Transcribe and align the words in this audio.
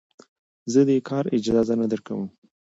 زه 0.71 0.81
دې 0.87 0.97
کار 1.09 1.25
اجازه 1.37 1.73
نه 1.81 1.85
درکوم. 1.91 2.21